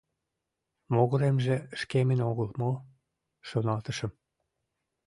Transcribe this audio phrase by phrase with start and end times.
[0.93, 2.71] Могыремже шкемын огыл мо?—
[3.47, 4.11] шоналтышым.